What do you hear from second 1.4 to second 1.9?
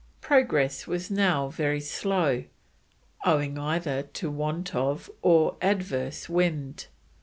very